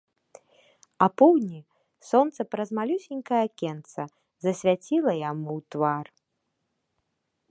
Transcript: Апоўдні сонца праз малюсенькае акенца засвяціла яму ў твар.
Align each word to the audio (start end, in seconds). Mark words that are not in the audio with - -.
Апоўдні 1.07 1.59
сонца 2.11 2.41
праз 2.53 2.69
малюсенькае 2.79 3.41
акенца 3.49 4.03
засвяціла 4.45 5.11
яму 5.29 5.49
ў 5.59 5.65
твар. 5.75 6.05